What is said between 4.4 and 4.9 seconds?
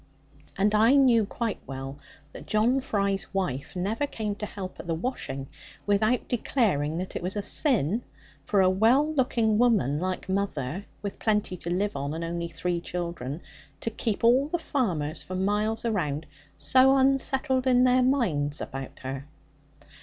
help at